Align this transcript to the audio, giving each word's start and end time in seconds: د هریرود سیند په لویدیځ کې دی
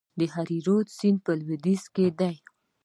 د 0.19 0.21
هریرود 0.33 0.87
سیند 0.97 1.19
په 1.25 1.31
لویدیځ 1.39 1.83
کې 1.93 2.05
دی 2.19 2.35